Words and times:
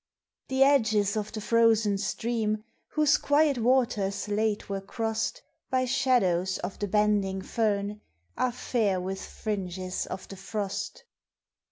The 0.47 0.63
edges 0.63 1.15
of 1.15 1.31
the 1.31 1.41
frozen 1.41 1.99
stream, 1.99 2.63
Whose 2.93 3.17
quiet 3.19 3.59
waters 3.59 4.27
late 4.27 4.67
were 4.67 4.81
crossed 4.81 5.43
By 5.69 5.85
shadows 5.85 6.57
of 6.57 6.79
the 6.79 6.87
bending 6.87 7.43
fern, 7.43 8.01
Are 8.35 8.51
fair 8.51 8.99
with 8.99 9.23
fringes 9.23 10.07
of 10.07 10.27
the 10.27 10.37
frost. 10.37 11.03